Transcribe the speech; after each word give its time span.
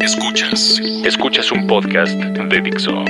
Escuchas. 0.00 0.80
Escuchas 1.04 1.52
un 1.52 1.66
podcast 1.66 2.14
de 2.14 2.60
Dixo. 2.62 3.04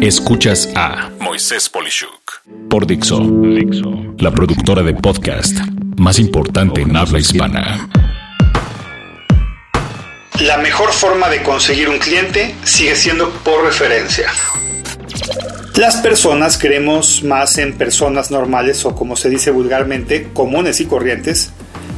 Escuchas 0.00 0.68
a 0.74 1.08
Moisés 1.20 1.68
Polishuk 1.68 2.42
por 2.68 2.84
Dixo. 2.84 3.20
Dixo. 3.20 4.16
La 4.18 4.32
productora 4.32 4.82
de 4.82 4.92
podcast 4.92 5.56
más 5.98 6.18
importante 6.18 6.80
en 6.80 6.96
habla 6.96 7.20
hispana. 7.20 7.88
La 10.40 10.58
mejor 10.58 10.90
forma 10.90 11.28
de 11.28 11.44
conseguir 11.44 11.88
un 11.88 11.98
cliente 11.98 12.56
sigue 12.64 12.96
siendo 12.96 13.30
por 13.44 13.64
referencia. 13.64 14.28
Las 15.76 15.98
personas 15.98 16.58
creemos 16.58 17.22
más 17.22 17.56
en 17.58 17.74
personas 17.74 18.32
normales 18.32 18.84
o 18.84 18.96
como 18.96 19.14
se 19.14 19.30
dice 19.30 19.52
vulgarmente, 19.52 20.28
comunes 20.34 20.80
y 20.80 20.86
corrientes, 20.86 21.52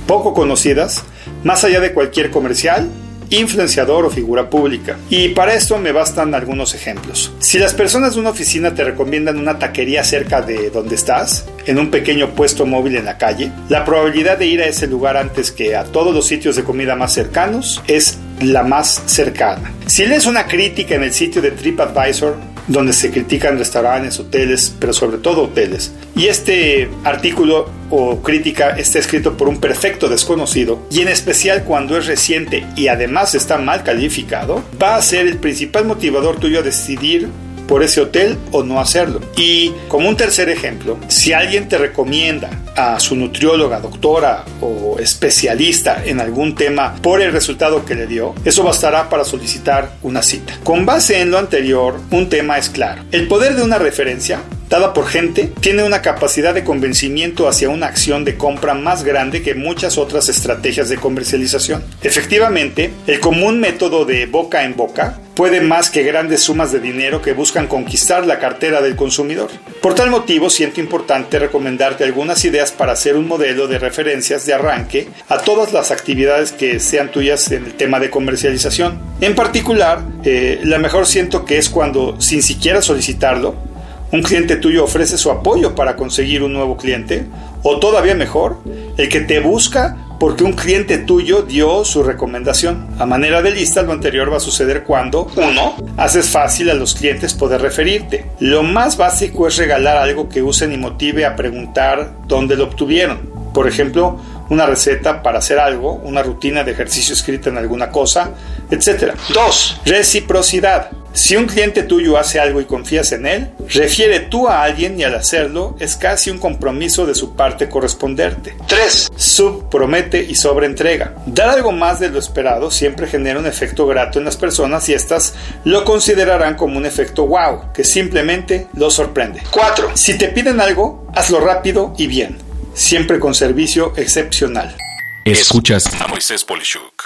poco 0.07 0.35
conocidas, 0.35 1.03
más 1.45 1.65
allá 1.65 1.81
de 1.81 1.95
cualquier 1.95 2.31
comercial 2.31 2.91
influenciador 3.31 4.05
o 4.05 4.11
figura 4.11 4.51
pública. 4.51 4.99
Y 5.11 5.31
para 5.31 5.55
esto 5.55 5.79
me 5.79 5.93
bastan 5.93 6.35
algunos 6.35 6.75
ejemplos. 6.75 7.33
Si 7.39 7.59
las 7.59 7.75
personas 7.75 8.15
de 8.15 8.21
una 8.21 8.31
oficina 8.31 8.75
te 8.75 8.85
recomiendan 8.85 9.39
una 9.39 9.59
taquería 9.59 10.05
cerca 10.05 10.43
de 10.43 10.71
donde 10.71 10.95
estás, 10.95 11.47
en 11.67 11.79
un 11.79 11.91
pequeño 11.91 12.31
puesto 12.31 12.67
móvil 12.67 12.97
en 12.97 13.05
la 13.05 13.19
calle, 13.19 13.53
la 13.69 13.85
probabilidad 13.85 14.39
de 14.39 14.47
ir 14.47 14.61
a 14.61 14.67
ese 14.67 14.87
lugar 14.87 15.17
antes 15.17 15.51
que 15.51 15.77
a 15.77 15.85
todos 15.85 16.15
los 16.15 16.27
sitios 16.27 16.57
de 16.57 16.65
comida 16.65 16.97
más 16.97 17.13
cercanos 17.13 17.83
es 17.87 18.19
la 18.41 18.63
más 18.63 19.03
cercana. 19.07 19.73
Si 19.87 20.05
lees 20.07 20.27
una 20.27 20.47
crítica 20.47 20.95
en 20.95 21.05
el 21.05 21.13
sitio 21.13 21.41
de 21.41 21.53
TripAdvisor, 21.53 22.37
donde 22.67 22.93
se 22.93 23.11
critican 23.11 23.59
restaurantes, 23.59 24.19
hoteles, 24.19 24.75
pero 24.79 24.93
sobre 24.93 25.19
todo 25.19 25.45
hoteles. 25.45 25.93
Y 26.17 26.27
este 26.27 26.89
artículo 27.05 27.69
o 27.91 28.23
crítica 28.23 28.71
está 28.71 28.99
escrito 28.99 29.37
por 29.37 29.49
un 29.49 29.61
perfecto 29.61 30.09
desconocido 30.09 30.81
y 30.91 31.01
en 31.01 31.09
especial 31.09 31.65
cuando 31.65 31.97
es 31.97 32.07
reciente 32.07 32.67
y 32.77 32.89
además 32.89 33.35
está 33.35 33.59
mal 33.59 33.83
calificado, 33.83 34.65
va 34.83 34.97
a 34.97 35.03
ser 35.03 35.27
el 35.27 35.39
principal 35.39 35.85
motivador 35.85 36.37
tuyo 36.37 36.61
a 36.61 36.63
decidir 36.63 37.29
por 37.67 37.83
ese 37.83 38.01
hotel 38.01 38.37
o 38.53 38.63
no 38.63 38.81
hacerlo. 38.81 39.21
Y 39.37 39.73
como 39.89 40.09
un 40.09 40.17
tercer 40.17 40.49
ejemplo, 40.49 40.99
si 41.09 41.33
alguien 41.33 41.69
te 41.69 41.79
recomienda 41.79 42.51
a 42.77 42.99
su 43.01 43.17
nutrióloga, 43.17 43.81
doctora 43.81 44.45
o 44.61 44.97
especialista 44.99 46.03
en 46.05 46.21
algún 46.21 46.55
tema 46.55 46.97
por 46.97 47.21
el 47.21 47.33
resultado 47.33 47.85
que 47.85 47.95
le 47.95 48.07
dio, 48.07 48.35
eso 48.45 48.63
bastará 48.63 49.09
para 49.09 49.25
solicitar 49.25 49.93
una 50.03 50.23
cita. 50.23 50.59
Con 50.65 50.87
base 50.87 51.21
en 51.21 51.31
lo 51.31 51.39
anterior, 51.39 52.01
un 52.11 52.29
tema 52.29 52.59
es 52.59 52.69
claro. 52.69 53.03
El 53.13 53.29
poder 53.29 53.55
de 53.55 53.63
una 53.63 53.79
referencia 53.79 54.41
dada 54.75 54.93
por 54.93 55.07
gente, 55.07 55.53
tiene 55.61 55.85
una 55.85 56.03
capacidad 56.03 56.53
de 56.53 56.65
convencimiento 56.65 57.47
hacia 57.47 57.69
una 57.69 57.87
acción 57.87 58.25
de 58.25 58.37
compra 58.37 58.75
más 58.75 59.05
grande 59.05 59.41
que 59.41 59.55
muchas 59.55 59.99
otras 59.99 60.29
estrategias 60.29 60.89
de 60.89 60.97
comercialización. 60.97 61.85
Efectivamente, 62.03 62.91
el 63.07 63.21
común 63.21 63.61
método 63.61 64.05
de 64.05 64.27
boca 64.27 64.65
en 64.65 64.75
boca 64.75 65.21
puede 65.37 65.61
más 65.61 65.91
que 65.91 66.03
grandes 66.03 66.43
sumas 66.43 66.73
de 66.73 66.81
dinero 66.81 67.23
que 67.23 67.35
buscan 67.35 67.69
conquistar 67.69 68.27
la 68.27 68.41
cartera 68.41 68.83
del 68.83 68.97
consumidor. 68.97 69.49
Por 69.81 69.95
tal 69.95 70.11
motivo, 70.11 70.51
siento 70.51 70.81
importante 70.81 71.39
recomendarte 71.39 72.03
algunas 72.03 72.45
ideas 72.45 72.73
para 72.73 72.95
hacer 72.95 73.17
un 73.17 73.29
modelo 73.29 73.69
de 73.69 73.79
referencias 73.79 74.45
de 74.45 74.55
arranque 74.55 75.09
a 75.29 75.39
todas 75.39 75.73
las 75.73 75.93
actividades 75.93 76.51
que 76.51 76.81
sean 76.81 77.13
tuyas 77.13 77.49
en 77.53 77.65
el 77.67 77.75
tema 77.75 78.01
de 78.01 78.11
comercialización. 78.11 78.99
En 79.21 79.37
particular, 79.37 80.03
eh, 80.25 80.59
la 80.65 80.79
mejor 80.79 81.07
siento 81.07 81.45
que 81.45 81.59
es 81.59 81.69
cuando, 81.69 82.21
sin 82.21 82.43
siquiera 82.43 82.83
solicitarlo, 82.83 83.74
un 84.15 84.23
cliente 84.23 84.55
tuyo 84.55 84.85
ofrece 84.85 85.19
su 85.19 85.29
apoyo 85.29 85.75
para 85.75 85.97
conseguir 85.97 86.45
un 86.45 86.53
nuevo 86.53 86.77
cliente, 86.77 87.27
o 87.65 87.81
todavía 87.81 88.15
mejor, 88.15 88.59
el 88.97 89.09
que 89.09 89.19
te 89.19 89.41
busca 89.41 89.97
porque 90.21 90.45
un 90.45 90.53
cliente 90.53 90.99
tuyo 90.99 91.43
dio 91.43 91.85
su 91.85 92.05
recomendación. 92.05 92.87
A 93.01 93.07
manera 93.07 93.43
de 93.43 93.51
lista, 93.51 93.83
lo 93.83 93.91
anterior 93.91 94.33
va 94.33 94.37
a 94.37 94.41
suceder 94.41 94.85
cuando 94.85 95.27
1. 95.35 95.77
Haces 95.97 96.29
fácil 96.29 96.71
a 96.71 96.75
los 96.75 96.95
clientes 96.95 97.35
poder 97.35 97.61
referirte. 97.61 98.27
Lo 98.39 98.63
más 98.63 98.97
básico 98.97 99.49
es 99.49 99.57
regalar 99.57 99.97
algo 99.97 100.29
que 100.29 100.45
usen 100.45 100.73
y 100.73 100.77
motive 100.77 101.27
a 101.27 101.35
preguntar 101.35 102.13
dónde 102.29 102.55
lo 102.55 102.65
obtuvieron. 102.65 103.29
Por 103.53 103.67
ejemplo, 103.67 104.21
una 104.49 104.65
receta 104.65 105.25
para 105.25 105.41
hacer 105.41 105.59
algo, 105.59 105.95
una 105.95 106.23
rutina 106.23 106.63
de 106.63 106.71
ejercicio 106.71 107.15
escrita 107.15 107.51
en 107.51 107.59
alguna 107.59 107.91
cosa, 107.91 108.31
etc. 108.71 109.15
2. 109.35 109.81
Reciprocidad. 109.87 110.91
Si 111.15 111.37
un 111.37 111.47
cliente 111.47 111.85
tuyo 111.85 112.19
hace 112.19 112.41
algo 112.41 112.61
y 112.61 112.65
confías 112.65 113.13
en 113.13 113.25
él, 113.25 113.53
refiere 113.69 114.19
tú 114.19 114.49
a 114.49 114.65
alguien 114.65 114.99
y 114.99 115.05
al 115.05 115.15
hacerlo 115.15 115.77
es 115.79 115.95
casi 115.95 116.29
un 116.29 116.39
compromiso 116.39 117.07
de 117.07 117.15
su 117.15 117.37
parte 117.37 117.69
corresponderte. 117.69 118.57
3. 118.67 119.13
Sub, 119.15 119.71
promete 119.71 120.21
y 120.21 120.35
sobreentrega. 120.35 121.15
Dar 121.27 121.51
algo 121.51 121.71
más 121.71 122.01
de 122.01 122.11
lo 122.11 122.19
esperado 122.19 122.73
siempre 122.73 123.07
genera 123.07 123.39
un 123.39 123.47
efecto 123.47 123.87
grato 123.87 124.19
en 124.19 124.25
las 124.25 124.37
personas 124.37 124.89
y 124.89 124.93
éstas 124.93 125.35
lo 125.63 125.85
considerarán 125.85 126.57
como 126.57 126.79
un 126.79 126.85
efecto 126.85 127.27
wow, 127.27 127.73
que 127.73 127.85
simplemente 127.85 128.67
lo 128.75 128.91
sorprende. 128.91 129.41
4. 129.53 129.93
Si 129.95 130.19
te 130.19 130.29
piden 130.29 130.61
algo, 130.61 131.07
hazlo 131.15 131.39
rápido 131.39 131.95
y 131.97 132.09
bien, 132.09 132.39
siempre 132.75 133.21
con 133.21 133.37
servicio 133.37 133.93
excepcional. 133.97 134.77
Escuchas 135.25 135.89
a 136.01 136.09
Moisés 136.09 136.43
Polishuk. 136.43 137.05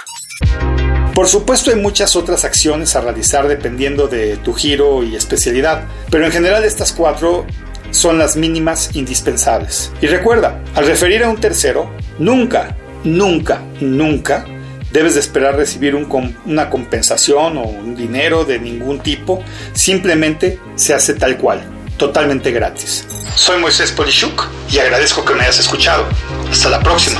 Por 1.13 1.27
supuesto 1.27 1.71
hay 1.71 1.77
muchas 1.77 2.15
otras 2.15 2.45
acciones 2.45 2.95
a 2.95 3.01
realizar 3.01 3.47
dependiendo 3.47 4.07
de 4.07 4.37
tu 4.37 4.53
giro 4.53 5.03
y 5.03 5.15
especialidad, 5.15 5.83
pero 6.09 6.25
en 6.25 6.31
general 6.31 6.63
estas 6.63 6.93
cuatro 6.93 7.45
son 7.91 8.17
las 8.17 8.35
mínimas 8.35 8.91
indispensables. 8.93 9.91
Y 10.01 10.07
recuerda, 10.07 10.61
al 10.75 10.85
referir 10.85 11.23
a 11.23 11.29
un 11.29 11.37
tercero, 11.37 11.91
nunca, 12.19 12.75
nunca, 13.03 13.61
nunca 13.81 14.45
debes 14.91 15.15
de 15.15 15.19
esperar 15.19 15.55
recibir 15.55 15.95
una 15.95 16.69
compensación 16.69 17.57
o 17.57 17.63
un 17.63 17.95
dinero 17.95 18.45
de 18.45 18.59
ningún 18.59 18.99
tipo, 18.99 19.43
simplemente 19.73 20.59
se 20.75 20.93
hace 20.93 21.13
tal 21.13 21.37
cual, 21.37 21.61
totalmente 21.97 22.51
gratis. 22.51 23.05
Soy 23.35 23.59
Moisés 23.59 23.91
Polishuk 23.91 24.47
y 24.71 24.79
agradezco 24.79 25.23
que 25.23 25.33
me 25.33 25.41
hayas 25.41 25.59
escuchado. 25.59 26.05
Hasta 26.49 26.69
la 26.69 26.79
próxima. 26.79 27.19